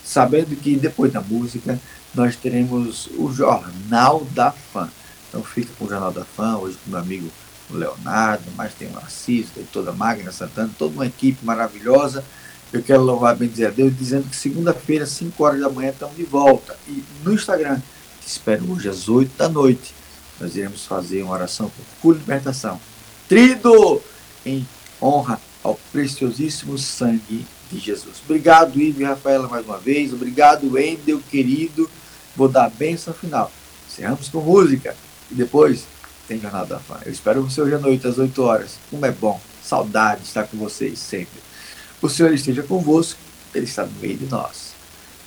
[0.02, 1.78] Sabendo que depois da música
[2.14, 4.88] nós teremos o Jornal da Fã.
[5.28, 7.30] Então fica com o Jornal da Fã, hoje com meu amigo
[7.74, 12.24] Leonardo, mas tem o Narciso, tem toda a Magna Santana, toda uma equipe maravilhosa.
[12.72, 16.16] Eu quero louvar bem dizer a Deus, dizendo que segunda-feira, 5 horas da manhã, estamos
[16.16, 16.76] de volta.
[16.88, 17.80] E no Instagram,
[18.20, 19.94] te espero hoje às 8 da noite.
[20.40, 22.80] Nós iremos fazer uma oração por cura e libertação.
[23.28, 24.02] Trido
[24.44, 24.66] em
[25.00, 28.16] honra ao preciosíssimo sangue de Jesus.
[28.24, 30.12] Obrigado, Ivo e Rafaela, mais uma vez.
[30.12, 31.90] Obrigado, Wendel, querido.
[32.36, 33.50] Vou dar a bênção final.
[33.88, 34.96] Encerramos com música.
[35.30, 35.86] E depois
[36.26, 36.98] tem Jornada da Fã.
[37.04, 38.78] Eu espero você hoje à noite, às 8 horas.
[38.90, 39.40] Como é bom.
[39.62, 41.40] Saudade de estar com vocês sempre.
[42.00, 43.18] O Senhor esteja convosco.
[43.54, 44.74] Ele está no meio de nós.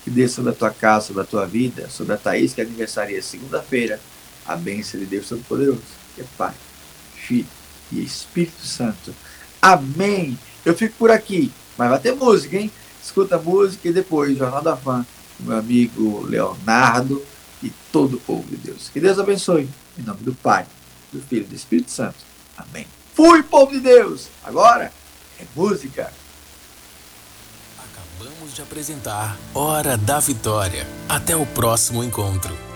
[0.04, 3.22] Que desça sobre a tua casa, sobre a tua vida, sobre a Thaís, que aniversaria
[3.22, 4.00] segunda-feira,
[4.46, 5.82] a bênção de Deus Todo-Poderoso,
[6.16, 6.54] que é Pai,
[7.16, 7.48] Filho
[7.92, 9.14] e Espírito Santo.
[9.62, 10.38] Amém.
[10.66, 12.72] Eu fico por aqui, mas vai ter música, hein?
[13.04, 15.06] Escuta a música e depois Jornal da Fã,
[15.40, 17.24] meu amigo Leonardo
[17.62, 18.90] e todo o povo de Deus.
[18.90, 19.70] Que Deus abençoe.
[19.98, 20.66] Em nome do Pai,
[21.12, 22.18] do Filho e do Espírito Santo.
[22.58, 22.88] Amém.
[23.16, 24.28] Fui, povo de Deus.
[24.44, 24.92] Agora
[25.40, 26.12] é música.
[27.78, 30.88] Acabamos de apresentar Hora da Vitória.
[31.08, 32.69] Até o próximo encontro.